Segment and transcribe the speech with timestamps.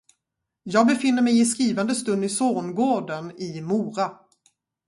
[0.63, 4.11] Jag befinner mig i skrivande stund i Zorngården i Mora.